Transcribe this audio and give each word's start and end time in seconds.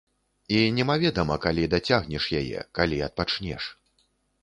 І 0.55 0.63
немаведама, 0.77 1.35
калі 1.45 1.69
дацягнеш 1.75 2.29
яе, 2.41 2.67
калі 2.81 2.97
адпачнеш. 3.11 3.73